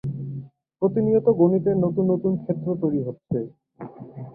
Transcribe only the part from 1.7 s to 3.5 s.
নতুন নতুন ক্ষেত্র তৈরি হচ্ছে।